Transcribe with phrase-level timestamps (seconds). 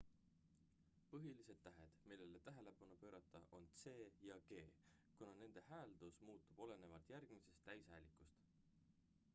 [1.09, 3.93] põhilised tähed millele tähelepanu pöörata on c
[4.29, 4.63] ja g
[5.19, 8.45] kuna nende hääldus muutub olenevalt järgmisest täishäälikust